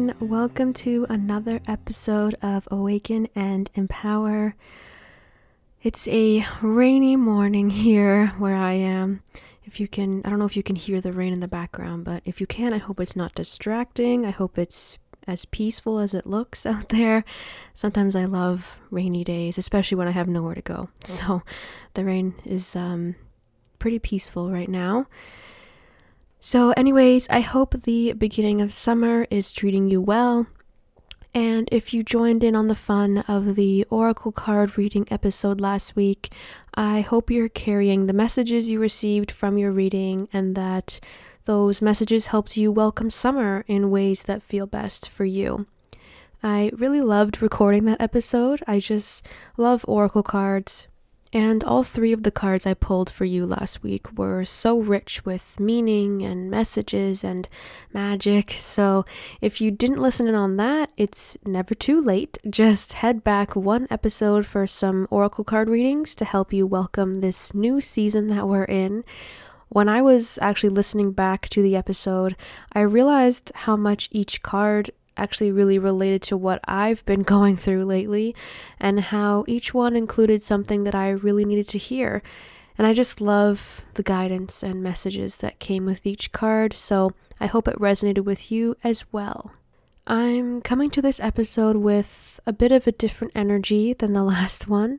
[0.00, 0.30] Everyone.
[0.30, 4.54] Welcome to another episode of Awaken and Empower.
[5.82, 9.22] It's a rainy morning here where I am.
[9.64, 12.06] If you can, I don't know if you can hear the rain in the background,
[12.06, 14.24] but if you can, I hope it's not distracting.
[14.24, 17.22] I hope it's as peaceful as it looks out there.
[17.74, 20.88] Sometimes I love rainy days, especially when I have nowhere to go.
[21.04, 21.42] So
[21.92, 23.16] the rain is um,
[23.78, 25.08] pretty peaceful right now.
[26.42, 30.46] So, anyways, I hope the beginning of summer is treating you well.
[31.34, 35.94] And if you joined in on the fun of the Oracle card reading episode last
[35.94, 36.32] week,
[36.74, 40.98] I hope you're carrying the messages you received from your reading and that
[41.44, 45.66] those messages helped you welcome summer in ways that feel best for you.
[46.42, 48.62] I really loved recording that episode.
[48.66, 49.26] I just
[49.58, 50.86] love Oracle cards.
[51.32, 55.24] And all three of the cards I pulled for you last week were so rich
[55.24, 57.48] with meaning and messages and
[57.92, 58.50] magic.
[58.58, 59.04] So
[59.40, 62.38] if you didn't listen in on that, it's never too late.
[62.48, 67.54] Just head back one episode for some Oracle card readings to help you welcome this
[67.54, 69.04] new season that we're in.
[69.68, 72.34] When I was actually listening back to the episode,
[72.72, 74.90] I realized how much each card
[75.20, 78.34] actually really related to what I've been going through lately
[78.78, 82.22] and how each one included something that I really needed to hear.
[82.78, 87.46] And I just love the guidance and messages that came with each card, so I
[87.46, 89.52] hope it resonated with you as well.
[90.06, 94.66] I'm coming to this episode with a bit of a different energy than the last
[94.66, 94.98] one.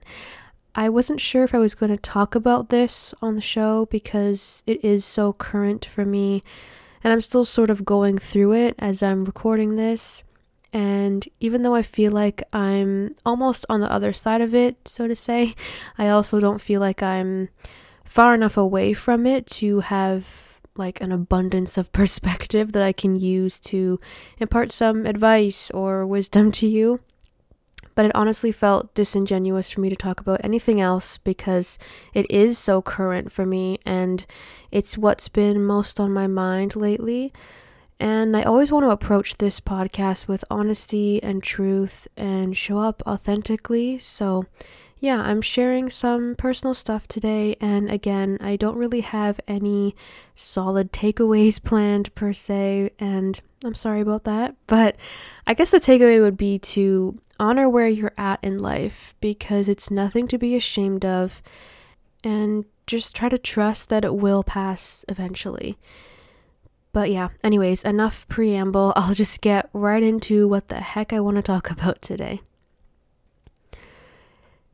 [0.74, 4.64] I wasn't sure if I was going to talk about this on the show because
[4.66, 6.44] it is so current for me
[7.04, 10.24] and I'm still sort of going through it as I'm recording this.
[10.74, 15.08] And even though I feel like I'm almost on the other side of it, so
[15.08, 15.56] to say,
[15.98, 17.50] I also don't feel like I'm
[18.06, 23.16] far enough away from it to have like an abundance of perspective that I can
[23.16, 24.00] use to
[24.38, 27.02] impart some advice or wisdom to you
[27.96, 31.78] but it honestly felt disingenuous for me to talk about anything else because
[32.14, 34.26] it is so current for me and
[34.72, 37.34] it's what's been most on my mind lately.
[38.02, 43.04] And I always want to approach this podcast with honesty and truth and show up
[43.06, 44.00] authentically.
[44.00, 44.48] So,
[44.98, 47.58] yeah, I'm sharing some personal stuff today.
[47.62, 49.96] And again, I don't really have any
[50.34, 52.90] solid takeaways planned per se.
[52.98, 54.56] And I'm sorry about that.
[54.66, 54.96] But
[55.46, 59.92] I guess the takeaway would be to honor where you're at in life because it's
[59.92, 61.42] nothing to be ashamed of,
[62.24, 65.78] and just try to trust that it will pass eventually.
[66.94, 68.94] But yeah, anyways, enough preamble.
[68.98, 72.42] I'll just get right into what the heck I want to talk about today.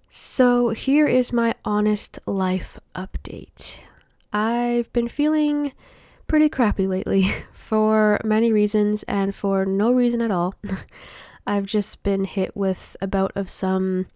[0.09, 3.75] So, here is my honest life update.
[4.33, 5.73] I've been feeling
[6.27, 10.55] pretty crappy lately for many reasons and for no reason at all.
[11.47, 14.07] I've just been hit with a bout of some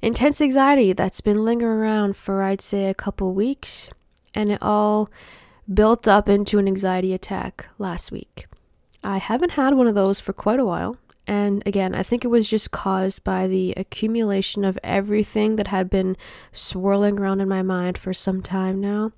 [0.00, 3.90] intense anxiety that's been lingering around for, I'd say, a couple weeks,
[4.34, 5.10] and it all
[5.72, 8.46] built up into an anxiety attack last week.
[9.04, 10.96] I haven't had one of those for quite a while,
[11.26, 15.90] and again, I think it was just caused by the accumulation of everything that had
[15.90, 16.16] been
[16.50, 19.12] swirling around in my mind for some time now.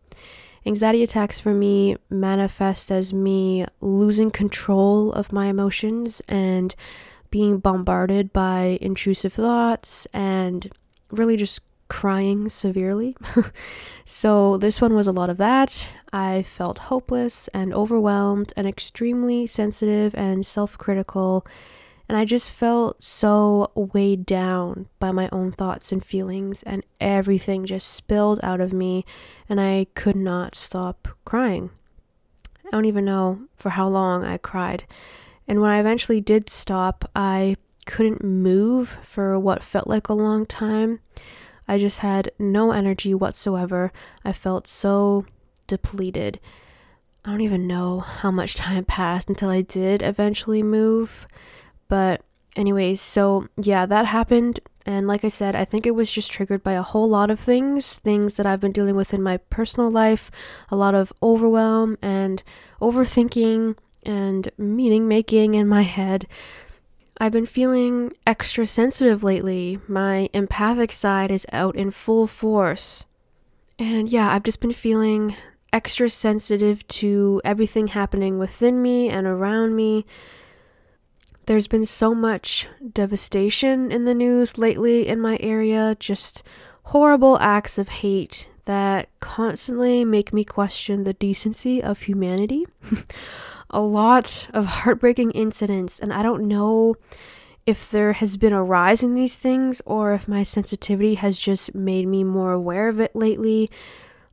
[0.66, 6.74] Anxiety attacks for me manifest as me losing control of my emotions and
[7.32, 10.70] being bombarded by intrusive thoughts and
[11.10, 13.16] really just crying severely.
[14.04, 15.88] so, this one was a lot of that.
[16.12, 21.44] I felt hopeless and overwhelmed and extremely sensitive and self critical.
[22.08, 27.64] And I just felt so weighed down by my own thoughts and feelings, and everything
[27.64, 29.06] just spilled out of me,
[29.48, 31.70] and I could not stop crying.
[32.66, 34.84] I don't even know for how long I cried.
[35.46, 37.56] And when I eventually did stop, I
[37.86, 41.00] couldn't move for what felt like a long time.
[41.66, 43.92] I just had no energy whatsoever.
[44.24, 45.26] I felt so
[45.66, 46.40] depleted.
[47.24, 51.26] I don't even know how much time passed until I did eventually move.
[51.88, 52.22] But,
[52.56, 54.60] anyways, so yeah, that happened.
[54.84, 57.38] And like I said, I think it was just triggered by a whole lot of
[57.38, 60.30] things, things that I've been dealing with in my personal life,
[60.68, 62.42] a lot of overwhelm and
[62.80, 66.26] overthinking and meaning making in my head.
[67.18, 69.78] I've been feeling extra sensitive lately.
[69.86, 73.04] My empathic side is out in full force.
[73.78, 75.36] And yeah, I've just been feeling
[75.72, 80.04] extra sensitive to everything happening within me and around me.
[81.46, 86.42] There's been so much devastation in the news lately in my area, just
[86.84, 92.66] horrible acts of hate that constantly make me question the decency of humanity.
[93.72, 96.96] a lot of heartbreaking incidents, and I don't know
[97.64, 101.74] if there has been a rise in these things or if my sensitivity has just
[101.74, 103.70] made me more aware of it lately.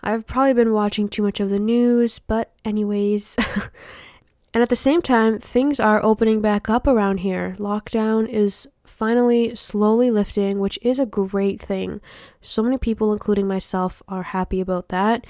[0.01, 3.35] I've probably been watching too much of the news, but, anyways.
[4.53, 7.55] and at the same time, things are opening back up around here.
[7.59, 12.01] Lockdown is finally slowly lifting, which is a great thing.
[12.41, 15.27] So many people, including myself, are happy about that.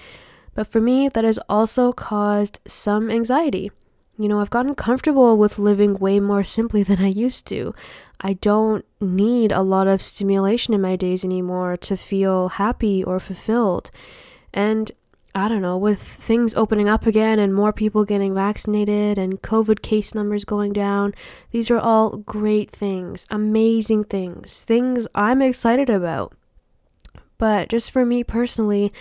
[0.54, 3.72] But for me, that has also caused some anxiety.
[4.20, 7.74] You know, I've gotten comfortable with living way more simply than I used to.
[8.20, 13.22] I don't need a lot of stimulation in my days anymore to feel happy or
[13.22, 13.92] fulfilled.
[14.54, 14.92] And
[15.34, 19.82] I don't know, with things opening up again and more people getting vaccinated and COVID
[19.82, 21.14] case numbers going down,
[21.52, 26.34] these are all great things, amazing things, things I'm excited about.
[27.38, 28.92] But just for me personally,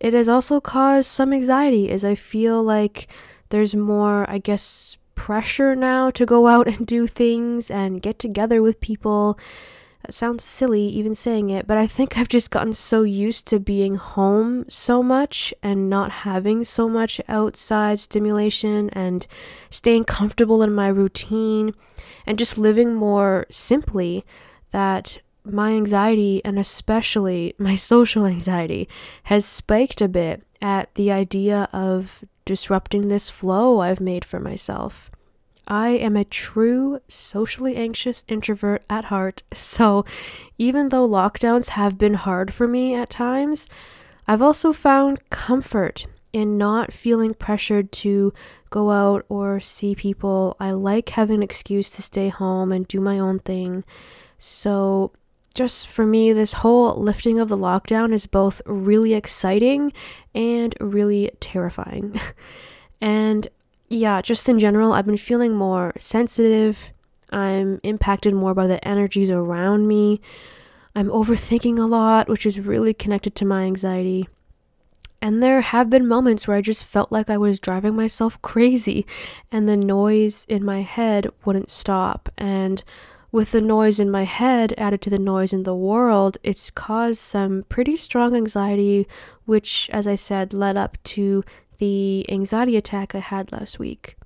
[0.00, 3.06] it has also caused some anxiety as I feel like
[3.48, 8.62] there's more, I guess, pressure now to go out and do things and get together
[8.62, 9.38] with people.
[10.02, 13.58] That sounds silly even saying it, but I think I've just gotten so used to
[13.58, 19.26] being home so much and not having so much outside stimulation and
[19.70, 21.74] staying comfortable in my routine
[22.26, 24.26] and just living more simply
[24.72, 28.88] that my anxiety and especially my social anxiety
[29.24, 35.10] has spiked a bit at the idea of disrupting this flow I've made for myself.
[35.66, 40.04] I am a true socially anxious introvert at heart, so
[40.58, 43.68] even though lockdowns have been hard for me at times,
[44.28, 48.32] I've also found comfort in not feeling pressured to
[48.68, 50.56] go out or see people.
[50.58, 53.84] I like having an excuse to stay home and do my own thing.
[54.36, 55.12] So
[55.54, 59.92] just for me, this whole lifting of the lockdown is both really exciting
[60.34, 62.20] and really terrifying.
[63.00, 63.46] and
[63.88, 66.92] yeah, just in general, I've been feeling more sensitive.
[67.30, 70.20] I'm impacted more by the energies around me.
[70.96, 74.28] I'm overthinking a lot, which is really connected to my anxiety.
[75.20, 79.06] And there have been moments where I just felt like I was driving myself crazy
[79.50, 82.28] and the noise in my head wouldn't stop.
[82.36, 82.82] And
[83.34, 87.18] with the noise in my head added to the noise in the world, it's caused
[87.18, 89.08] some pretty strong anxiety,
[89.44, 91.42] which, as I said, led up to
[91.78, 94.16] the anxiety attack I had last week.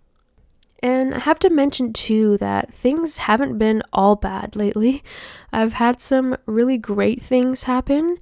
[0.82, 5.02] And I have to mention too that things haven't been all bad lately.
[5.54, 8.18] I've had some really great things happen.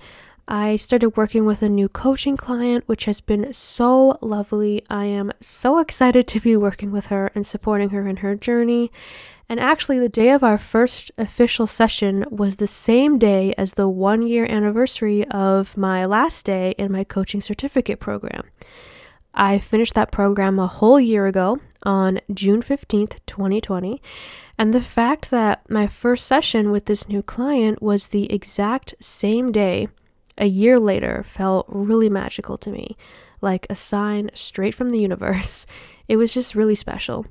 [0.46, 4.84] I started working with a new coaching client, which has been so lovely.
[4.88, 8.92] I am so excited to be working with her and supporting her in her journey.
[9.48, 13.88] And actually, the day of our first official session was the same day as the
[13.88, 18.42] one year anniversary of my last day in my coaching certificate program.
[19.32, 24.02] I finished that program a whole year ago on June 15th, 2020.
[24.58, 29.52] And the fact that my first session with this new client was the exact same
[29.52, 29.88] day
[30.38, 32.96] a year later felt really magical to me,
[33.40, 35.66] like a sign straight from the universe.
[36.08, 37.26] It was just really special.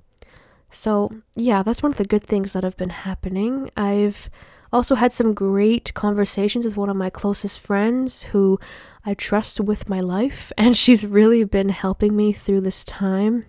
[0.75, 3.71] So, yeah, that's one of the good things that have been happening.
[3.77, 4.29] I've
[4.73, 8.59] also had some great conversations with one of my closest friends who
[9.05, 13.45] I trust with my life, and she's really been helping me through this time.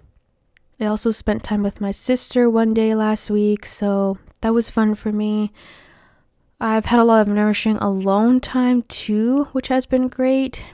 [0.79, 4.95] I also spent time with my sister one day last week, so that was fun
[4.95, 5.53] for me.
[6.61, 10.65] I've had a lot of nourishing alone time too, which has been great.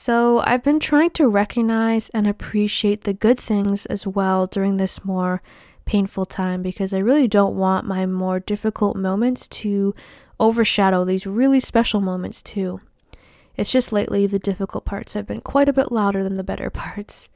[0.00, 5.04] So, I've been trying to recognize and appreciate the good things as well during this
[5.04, 5.42] more
[5.86, 9.96] painful time because I really don't want my more difficult moments to
[10.38, 12.80] overshadow these really special moments too.
[13.56, 16.70] It's just lately the difficult parts have been quite a bit louder than the better
[16.84, 17.28] parts.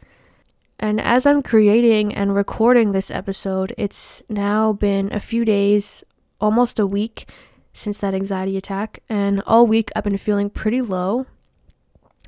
[0.78, 6.04] And as I'm creating and recording this episode, it's now been a few days,
[6.40, 7.28] almost a week
[7.72, 11.26] since that anxiety attack, and all week I've been feeling pretty low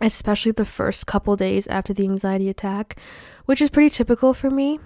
[0.00, 2.96] especially the first couple days after the anxiety attack,
[3.44, 4.80] which is pretty typical for me.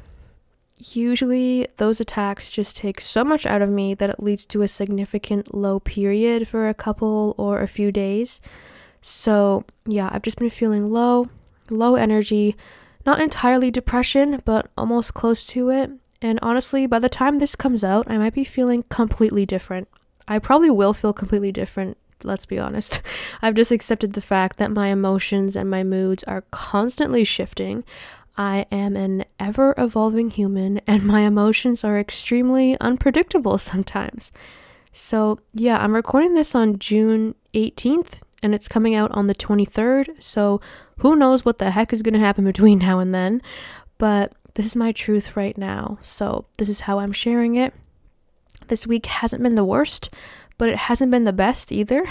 [0.79, 4.69] Usually, those attacks just take so much out of me that it leads to a
[4.69, 8.41] significant low period for a couple or a few days.
[9.03, 11.29] So, yeah, I've just been feeling low,
[11.69, 12.57] low energy,
[13.05, 15.91] not entirely depression, but almost close to it.
[16.23, 19.89] And honestly, by the time this comes out, I might be feeling completely different.
[20.29, 23.03] I probably will feel completely different let's be honest.
[23.43, 27.85] I've just accepted the fact that my emotions and my moods are constantly shifting.
[28.37, 34.31] I am an ever evolving human, and my emotions are extremely unpredictable sometimes.
[34.93, 40.23] So, yeah, I'm recording this on June 18th, and it's coming out on the 23rd.
[40.23, 40.61] So,
[40.99, 43.43] who knows what the heck is going to happen between now and then.
[43.99, 45.99] But this is my truth right now.
[46.01, 47.75] So, this is how I'm sharing it.
[48.69, 50.11] This week hasn't been the worst,
[50.59, 52.05] but it hasn't been the best either.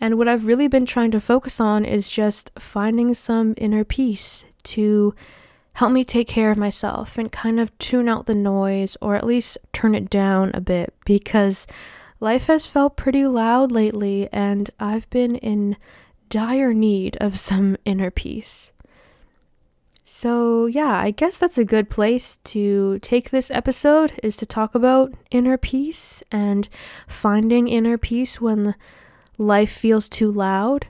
[0.00, 4.44] And what I've really been trying to focus on is just finding some inner peace
[4.64, 5.14] to
[5.72, 9.26] help me take care of myself and kind of tune out the noise or at
[9.26, 11.66] least turn it down a bit because
[12.20, 15.76] life has felt pretty loud lately and I've been in
[16.28, 18.72] dire need of some inner peace.
[20.10, 24.74] So, yeah, I guess that's a good place to take this episode is to talk
[24.74, 26.66] about inner peace and
[27.06, 28.74] finding inner peace when
[29.36, 30.86] life feels too loud.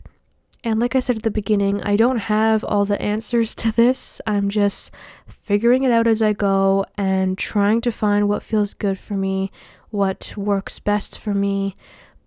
[0.63, 4.21] And like I said at the beginning, I don't have all the answers to this.
[4.25, 4.93] I'm just
[5.27, 9.51] figuring it out as I go and trying to find what feels good for me,
[9.91, 11.75] what works best for me.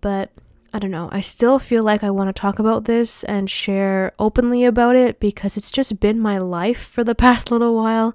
[0.02, 0.30] But
[0.74, 1.10] I don't know.
[1.12, 5.20] I still feel like I want to talk about this and share openly about it
[5.20, 8.14] because it's just been my life for the past little while.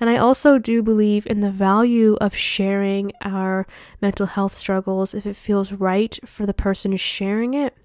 [0.00, 3.66] And I also do believe in the value of sharing our
[4.00, 7.76] mental health struggles if it feels right for the person sharing it.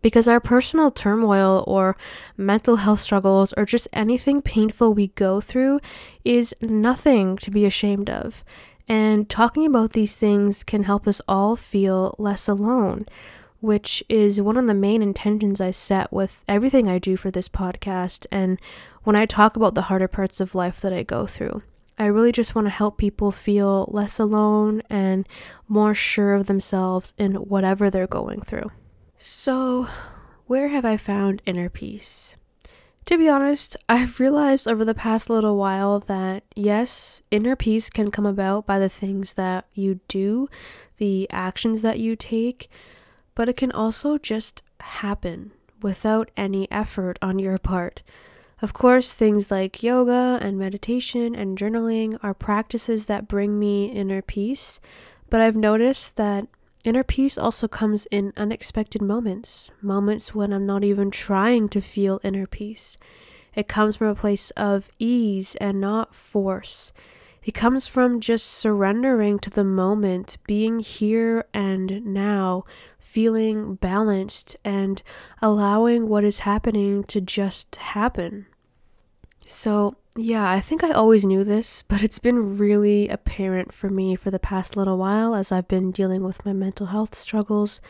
[0.00, 1.96] Because our personal turmoil or
[2.36, 5.80] mental health struggles or just anything painful we go through
[6.24, 8.44] is nothing to be ashamed of.
[8.88, 13.06] And talking about these things can help us all feel less alone,
[13.60, 17.48] which is one of the main intentions I set with everything I do for this
[17.48, 18.26] podcast.
[18.30, 18.60] And
[19.04, 21.62] when I talk about the harder parts of life that I go through,
[21.98, 25.28] I really just want to help people feel less alone and
[25.68, 28.70] more sure of themselves in whatever they're going through.
[29.16, 29.86] So,
[30.46, 32.36] where have I found inner peace?
[33.06, 38.10] To be honest, I've realized over the past little while that yes, inner peace can
[38.10, 40.48] come about by the things that you do,
[40.96, 42.70] the actions that you take,
[43.34, 48.02] but it can also just happen without any effort on your part.
[48.62, 54.22] Of course, things like yoga and meditation and journaling are practices that bring me inner
[54.22, 54.80] peace,
[55.28, 56.46] but I've noticed that
[56.84, 62.20] Inner peace also comes in unexpected moments, moments when I'm not even trying to feel
[62.22, 62.98] inner peace.
[63.54, 66.92] It comes from a place of ease and not force.
[67.42, 72.64] It comes from just surrendering to the moment, being here and now,
[72.98, 75.02] feeling balanced, and
[75.40, 78.46] allowing what is happening to just happen.
[79.46, 84.14] So, yeah, I think I always knew this, but it's been really apparent for me
[84.14, 87.80] for the past little while as I've been dealing with my mental health struggles.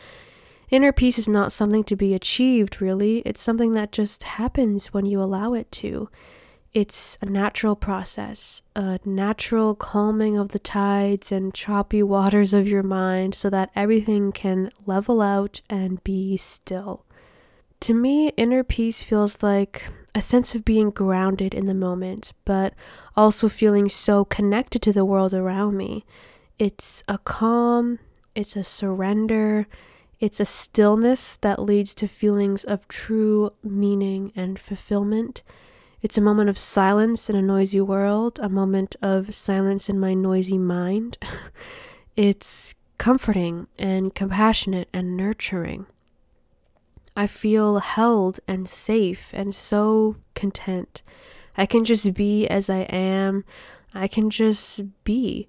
[0.71, 3.19] Inner peace is not something to be achieved, really.
[3.19, 6.09] It's something that just happens when you allow it to.
[6.73, 12.83] It's a natural process, a natural calming of the tides and choppy waters of your
[12.83, 17.05] mind so that everything can level out and be still.
[17.81, 22.73] To me, inner peace feels like a sense of being grounded in the moment, but
[23.17, 26.05] also feeling so connected to the world around me.
[26.57, 27.99] It's a calm,
[28.33, 29.67] it's a surrender,
[30.21, 35.43] it's a stillness that leads to feelings of true meaning and fulfillment.
[36.01, 40.13] It's a moment of silence in a noisy world, a moment of silence in my
[40.13, 41.17] noisy mind.
[42.15, 45.87] it's comforting and compassionate and nurturing.
[47.15, 51.01] I feel held and safe and so content.
[51.57, 53.45] I can just be as I am.
[53.93, 55.47] I can just be.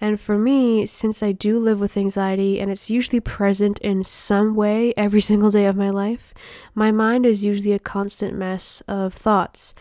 [0.00, 4.54] And for me, since I do live with anxiety and it's usually present in some
[4.54, 6.34] way every single day of my life,
[6.74, 9.74] my mind is usually a constant mess of thoughts.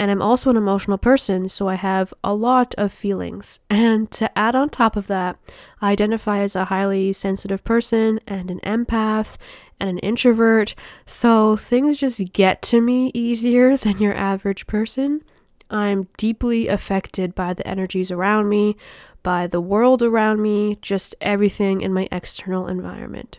[0.00, 3.60] And I'm also an emotional person, so I have a lot of feelings.
[3.68, 5.38] And to add on top of that,
[5.82, 9.36] I identify as a highly sensitive person and an empath
[9.78, 15.22] and an introvert, so things just get to me easier than your average person.
[15.68, 18.78] I'm deeply affected by the energies around me,
[19.22, 23.38] by the world around me, just everything in my external environment.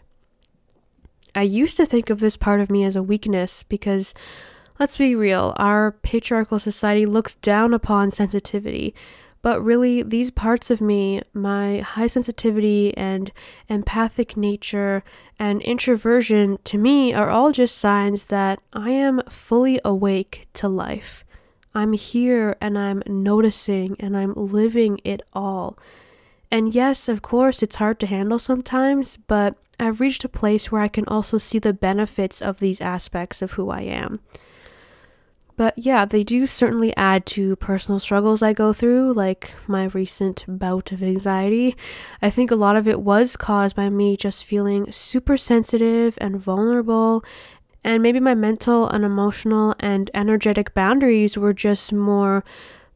[1.33, 4.13] I used to think of this part of me as a weakness because
[4.81, 8.95] Let's be real, our patriarchal society looks down upon sensitivity,
[9.43, 13.31] but really, these parts of me, my high sensitivity and
[13.69, 15.03] empathic nature
[15.37, 21.23] and introversion, to me, are all just signs that I am fully awake to life.
[21.75, 25.77] I'm here and I'm noticing and I'm living it all.
[26.49, 30.81] And yes, of course, it's hard to handle sometimes, but I've reached a place where
[30.81, 34.21] I can also see the benefits of these aspects of who I am.
[35.61, 40.43] But yeah, they do certainly add to personal struggles I go through, like my recent
[40.47, 41.75] bout of anxiety.
[42.19, 46.41] I think a lot of it was caused by me just feeling super sensitive and
[46.41, 47.23] vulnerable,
[47.83, 52.43] and maybe my mental and emotional and energetic boundaries were just more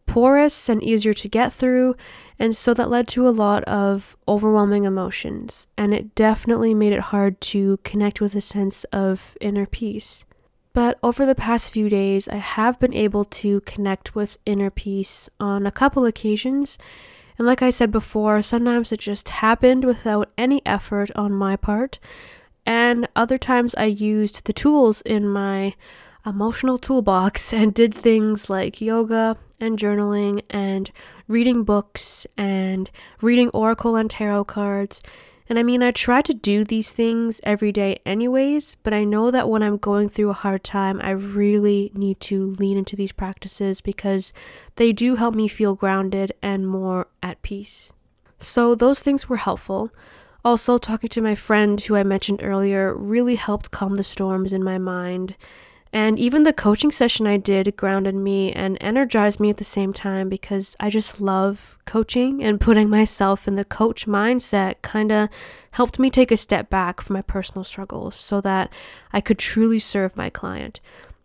[0.07, 1.95] porous and easier to get through.
[2.39, 5.67] And so that led to a lot of overwhelming emotions.
[5.77, 10.25] And it definitely made it hard to connect with a sense of inner peace.
[10.75, 15.29] But over the past few days, I have been able to connect with inner peace
[15.39, 16.77] on a couple occasions.
[17.37, 21.97] And like I said before, sometimes it just happened without any effort on my part.
[22.65, 25.75] And other times I used the tools in my
[26.25, 30.91] emotional toolbox and did things like yoga and journaling and
[31.29, 32.91] reading books and
[33.21, 35.01] reading oracle and tarot cards
[35.47, 39.29] and I mean, I try to do these things every day, anyways, but I know
[39.29, 43.11] that when I'm going through a hard time, I really need to lean into these
[43.11, 44.33] practices because
[44.77, 47.91] they do help me feel grounded and more at peace.
[48.39, 49.91] So, those things were helpful.
[50.43, 54.63] Also, talking to my friend who I mentioned earlier really helped calm the storms in
[54.63, 55.35] my mind
[55.95, 59.93] and even the coaching session I did grounded me and energized me at the same
[59.93, 65.29] time because I just love coaching and putting myself in the coach mindset kind of
[65.71, 68.73] helped me take a step back from my personal struggles so that
[69.13, 70.81] I could truly serve my client.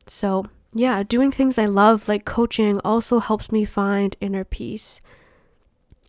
[0.07, 5.00] So, yeah, doing things I love like coaching also helps me find inner peace.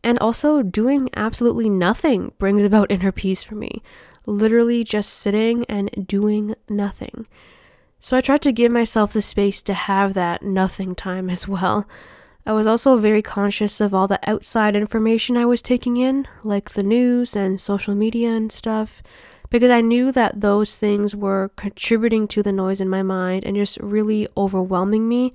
[0.03, 3.82] And also, doing absolutely nothing brings about inner peace for me.
[4.27, 7.25] Literally just sitting and doing nothing.
[8.03, 11.88] So I tried to give myself the space to have that nothing time as well.
[12.48, 16.72] I was also very conscious of all the outside information I was taking in, like
[16.72, 19.03] the news and social media and stuff,
[19.51, 23.55] because I knew that those things were contributing to the noise in my mind and
[23.55, 25.31] just really overwhelming me.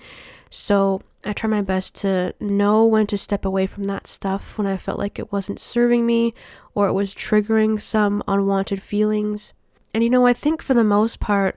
[0.51, 4.67] So I try my best to know when to step away from that stuff when
[4.67, 6.35] I felt like it wasn't serving me
[6.75, 9.53] or it was triggering some unwanted feelings.
[9.95, 11.57] And you know, I think for the most part,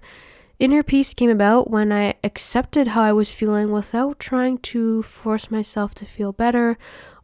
[0.59, 5.49] Inner peace came about when I accepted how I was feeling without trying to force
[5.49, 6.77] myself to feel better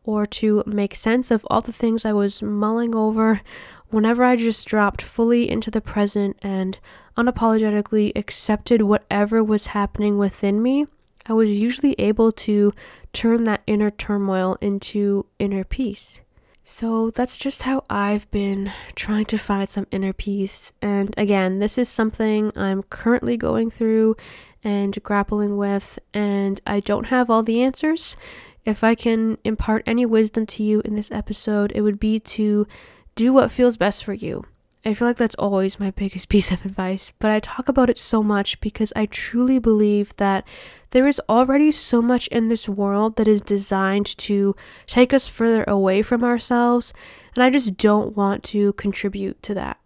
[0.05, 3.41] or to make sense of all the things I was mulling over.
[3.89, 6.79] Whenever I just dropped fully into the present and
[7.17, 10.87] unapologetically accepted whatever was happening within me,
[11.25, 12.71] I was usually able to
[13.11, 16.21] turn that inner turmoil into inner peace.
[16.67, 20.73] So that's just how I've been trying to find some inner peace.
[20.81, 24.15] And again, this is something I'm currently going through
[24.63, 28.17] and grappling with, and I don't have all the answers.
[28.65, 32.65] If I can impart any wisdom to you in this episode, it would be to
[33.13, 34.43] do what feels best for you.
[34.87, 37.97] I feel like that's always my biggest piece of advice, but I talk about it
[37.97, 40.47] so much because I truly believe that
[40.91, 45.63] there is already so much in this world that is designed to take us further
[45.67, 46.93] away from ourselves,
[47.35, 49.79] and I just don't want to contribute to that.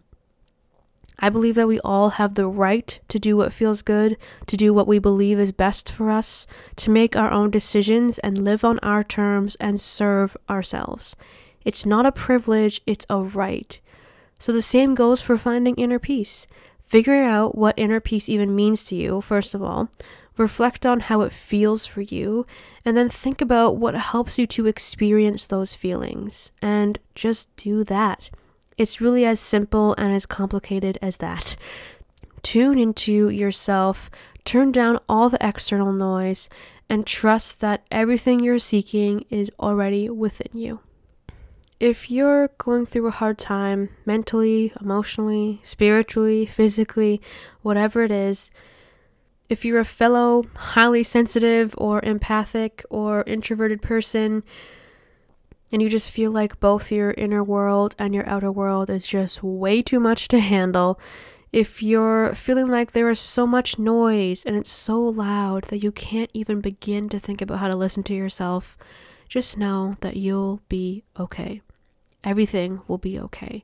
[1.22, 4.74] I believe that we all have the right to do what feels good, to do
[4.74, 6.46] what we believe is best for us,
[6.78, 11.16] to make our own decisions and live on our terms and serve ourselves.
[11.66, 13.80] It's not a privilege, it's a right.
[14.40, 16.48] So the same goes for finding inner peace.
[16.82, 19.92] Figure out what inner peace even means to you, first of all.
[20.38, 22.48] Reflect on how it feels for you,
[22.86, 26.52] and then think about what helps you to experience those feelings.
[26.62, 28.30] And just do that.
[28.78, 31.58] It's really as simple and as complicated as that.
[32.42, 34.10] Tune into yourself,
[34.46, 36.48] turn down all the external noise,
[36.90, 40.80] and trust that everything you're seeking is already within you
[41.80, 47.22] if you're going through a hard time mentally, emotionally, spiritually, physically,
[47.62, 48.52] whatever it is,
[49.48, 54.44] if you're a fellow highly sensitive or empathic or introverted person,
[55.72, 59.42] and you just feel like both your inner world and your outer world is just
[59.42, 61.00] way too much to handle,
[61.52, 65.92] if you're feeling like there is so much noise and it's so loud that you
[65.92, 68.78] can't even begin to think about how to listen to yourself,
[69.30, 71.62] just know that you'll be okay
[72.24, 73.64] everything will be okay.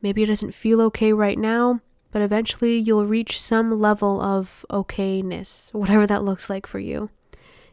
[0.00, 1.80] Maybe it doesn't feel okay right now,
[2.12, 7.10] but eventually you'll reach some level of okayness, whatever that looks like for you.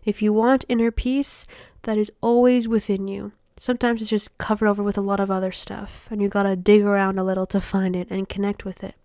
[0.03, 1.45] If you want inner peace,
[1.83, 3.31] that is always within you.
[3.57, 6.81] Sometimes it's just covered over with a lot of other stuff, and you gotta dig
[6.81, 8.95] around a little to find it and connect with it.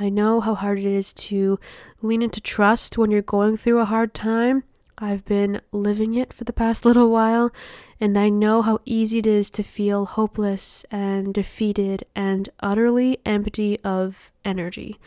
[0.00, 1.58] I know how hard it is to
[2.00, 4.64] lean into trust when you're going through a hard time,
[5.00, 7.52] I've been living it for the past little while,
[8.00, 13.78] and I know how easy it is to feel hopeless and defeated and utterly empty
[13.84, 14.98] of energy.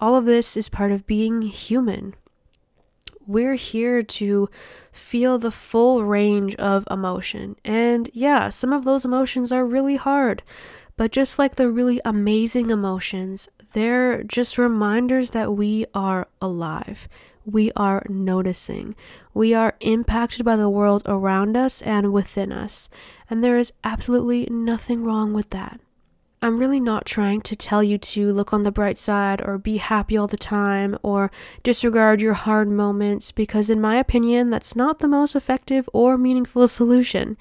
[0.00, 2.14] All of this is part of being human.
[3.26, 4.50] We're here to
[4.90, 7.54] feel the full range of emotion.
[7.64, 10.42] And yeah, some of those emotions are really hard.
[10.96, 17.08] But just like the really amazing emotions, they're just reminders that we are alive
[17.52, 18.94] we are noticing.
[19.34, 22.88] We are impacted by the world around us and within us,
[23.28, 25.80] and there is absolutely nothing wrong with that.
[26.42, 29.76] I'm really not trying to tell you to look on the bright side or be
[29.76, 31.30] happy all the time or
[31.62, 36.66] disregard your hard moments because, in my opinion, that's not the most effective or meaningful
[36.66, 37.36] solution.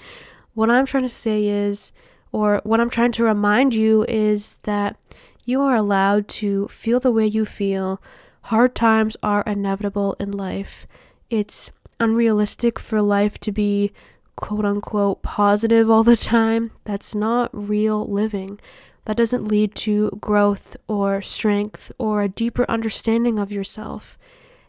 [0.53, 1.93] What I'm trying to say is,
[2.33, 4.97] or what I'm trying to remind you is that
[5.45, 8.01] you are allowed to feel the way you feel.
[8.49, 10.87] Hard times are inevitable in life.
[11.29, 13.91] It's unrealistic for life to be
[14.37, 16.71] quote unquote positive all the time.
[16.83, 18.59] That's not real living.
[19.05, 24.17] That doesn't lead to growth or strength or a deeper understanding of yourself.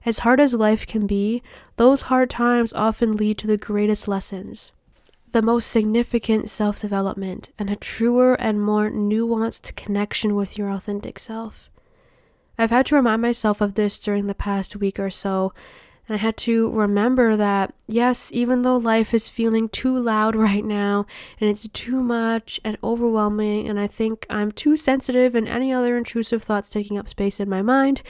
[0.05, 1.43] As hard as life can be,
[1.77, 4.73] those hard times often lead to the greatest lessons
[5.33, 11.19] the most significant self development, and a truer and more nuanced connection with your authentic
[11.19, 11.69] self.
[12.61, 15.55] I've had to remind myself of this during the past week or so,
[16.07, 20.62] and I had to remember that, yes, even though life is feeling too loud right
[20.62, 21.07] now,
[21.40, 25.96] and it's too much and overwhelming, and I think I'm too sensitive and any other
[25.96, 28.03] intrusive thoughts taking up space in my mind,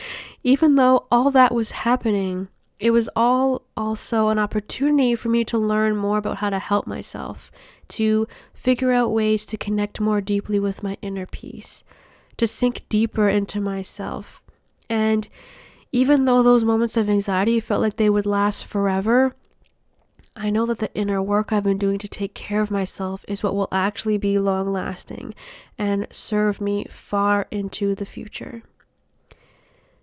[0.42, 2.48] even though all that was happening,
[2.80, 6.88] it was all also an opportunity for me to learn more about how to help
[6.88, 7.52] myself,
[7.86, 11.84] to figure out ways to connect more deeply with my inner peace,
[12.40, 14.42] to sink deeper into myself.
[14.88, 15.28] And
[15.92, 19.36] even though those moments of anxiety felt like they would last forever,
[20.34, 23.42] I know that the inner work I've been doing to take care of myself is
[23.42, 25.34] what will actually be long lasting
[25.76, 28.62] and serve me far into the future.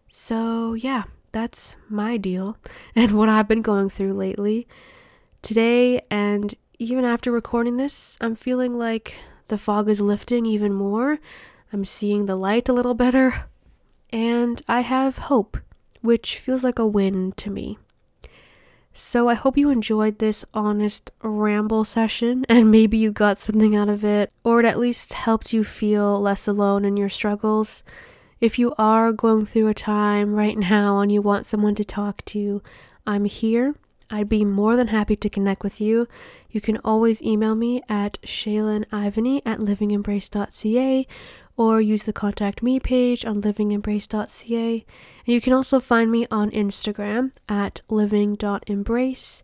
[0.08, 2.58] So, yeah, that's my deal
[2.96, 4.68] and what I've been going through lately.
[5.42, 9.16] Today, and even after recording this, I'm feeling like
[9.48, 11.18] the fog is lifting even more.
[11.72, 13.46] I'm seeing the light a little better,
[14.10, 15.58] and I have hope,
[16.02, 17.78] which feels like a win to me.
[18.94, 23.90] So I hope you enjoyed this honest ramble session and maybe you got something out
[23.90, 27.84] of it, or it at least helped you feel less alone in your struggles.
[28.42, 32.26] If you are going through a time right now and you want someone to talk
[32.26, 32.64] to,
[33.06, 33.76] I'm here.
[34.10, 36.08] I'd be more than happy to connect with you.
[36.50, 41.08] You can always email me at shaylinivany at livingembrace.ca
[41.58, 44.86] or use the contact me page on livingembrace.ca.
[45.26, 49.44] And you can also find me on Instagram at living.embrace.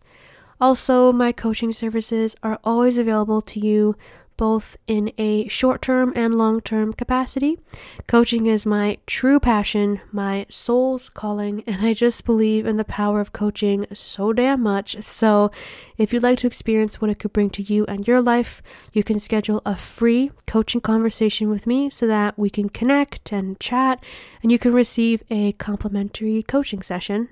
[0.60, 3.96] Also, my coaching services are always available to you
[4.36, 7.58] both in a short term and long term capacity.
[8.06, 13.20] Coaching is my true passion, my soul's calling, and I just believe in the power
[13.20, 15.02] of coaching so damn much.
[15.02, 15.50] So,
[15.96, 19.02] if you'd like to experience what it could bring to you and your life, you
[19.02, 24.02] can schedule a free coaching conversation with me so that we can connect and chat,
[24.42, 27.28] and you can receive a complimentary coaching session.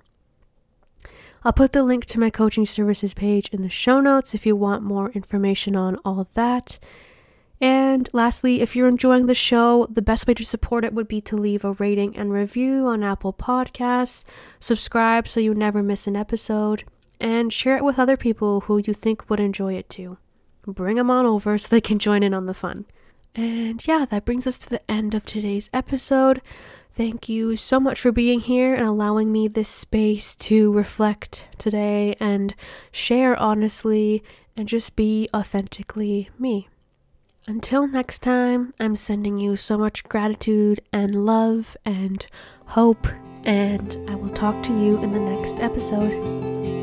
[1.44, 4.54] I'll put the link to my coaching services page in the show notes if you
[4.54, 6.78] want more information on all that.
[7.60, 11.20] And lastly, if you're enjoying the show, the best way to support it would be
[11.22, 14.24] to leave a rating and review on Apple Podcasts,
[14.58, 16.84] subscribe so you never miss an episode,
[17.20, 20.18] and share it with other people who you think would enjoy it too.
[20.66, 22.84] Bring them on over so they can join in on the fun.
[23.34, 26.42] And yeah, that brings us to the end of today's episode.
[26.94, 32.14] Thank you so much for being here and allowing me this space to reflect today
[32.20, 32.54] and
[32.90, 34.22] share honestly
[34.58, 36.68] and just be authentically me.
[37.46, 42.26] Until next time, I'm sending you so much gratitude and love and
[42.66, 43.08] hope,
[43.44, 46.81] and I will talk to you in the next episode.